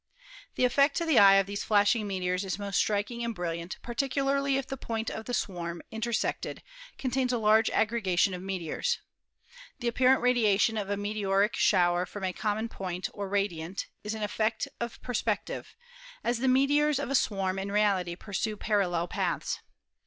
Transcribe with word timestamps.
The 0.55 0.65
effect 0.65 0.97
to 0.97 1.05
the 1.05 1.19
eye 1.19 1.35
of 1.35 1.45
these 1.45 1.63
flashing 1.63 2.07
meteors 2.07 2.43
is 2.43 2.57
most 2.57 2.77
striking 2.77 3.23
and 3.23 3.35
brilliant, 3.35 3.77
particularly 3.83 4.57
if 4.57 4.65
the 4.65 4.75
point 4.75 5.11
of 5.11 5.25
the 5.25 5.33
swarm 5.35 5.83
intersected 5.91 6.63
contains 6.97 7.31
a 7.31 7.37
large 7.37 7.69
aggregation 7.69 8.33
of 8.33 8.41
meteors. 8.41 8.97
The 9.77 9.87
apparent 9.87 10.23
radiation 10.23 10.75
of 10.75 10.89
a 10.89 10.97
meteoric 10.97 11.55
shower 11.55 12.07
from 12.07 12.23
a 12.23 12.33
common 12.33 12.67
point 12.67 13.09
or 13.13 13.29
radiant 13.29 13.85
is 14.03 14.15
an 14.15 14.23
effect 14.23 14.67
of 14.79 14.99
perspec 15.03 15.45
tive, 15.45 15.75
as 16.23 16.39
the 16.39 16.47
meteors 16.47 16.97
of 16.97 17.11
a 17.11 17.13
swarm 17.13 17.59
in 17.59 17.71
reality 17.71 18.15
pursue 18.15 18.57
parallel 18.57 19.07
paths. 19.07 19.59